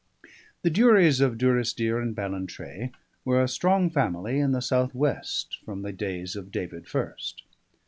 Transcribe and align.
The 0.63 0.71
Duries 0.71 1.21
of 1.21 1.37
Durrisdeer 1.37 2.01
and 2.01 2.15
Ballantrae 2.15 2.89
were 3.23 3.39
a 3.43 3.47
strong 3.47 3.91
family 3.91 4.39
in 4.39 4.51
the 4.51 4.59
south 4.59 4.95
west 4.95 5.59
from 5.63 5.83
the 5.83 5.93
days 5.93 6.35
of 6.35 6.51
David 6.51 6.87
First. 6.87 7.43